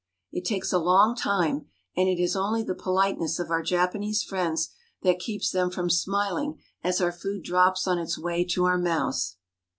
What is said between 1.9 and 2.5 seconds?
and it is